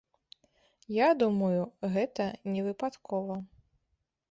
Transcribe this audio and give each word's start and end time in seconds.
Я 0.95 1.09
думаю, 1.21 1.61
гэта 1.97 2.23
не 2.55 2.61
выпадкова. 2.69 3.35